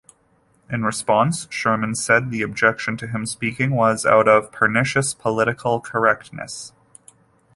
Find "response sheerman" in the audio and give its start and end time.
0.83-1.95